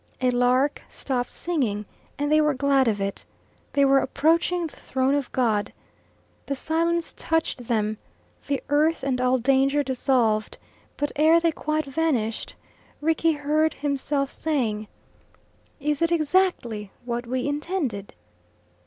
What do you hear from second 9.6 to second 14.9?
dissolved, but ere they quite vanished Rickie heard himself saying,